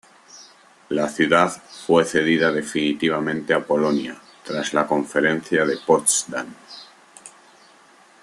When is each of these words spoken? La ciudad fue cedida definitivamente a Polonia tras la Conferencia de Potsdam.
La 0.89 1.07
ciudad 1.09 1.51
fue 1.85 2.03
cedida 2.05 2.51
definitivamente 2.51 3.53
a 3.53 3.63
Polonia 3.63 4.19
tras 4.43 4.73
la 4.73 4.87
Conferencia 4.87 5.63
de 5.63 5.77
Potsdam. 5.77 6.55